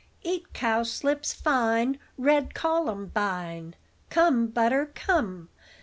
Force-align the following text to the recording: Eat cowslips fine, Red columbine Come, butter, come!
Eat 0.23 0.51
cowslips 0.51 1.31
fine, 1.31 1.99
Red 2.17 2.55
columbine 2.55 3.75
Come, 4.09 4.47
butter, 4.47 4.89
come! 4.95 5.49